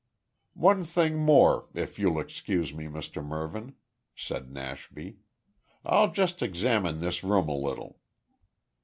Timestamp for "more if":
1.19-1.99